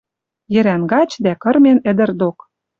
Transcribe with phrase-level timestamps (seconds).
[0.53, 2.37] Йӹрӓн гач дӓ кырмен ӹдӹр док.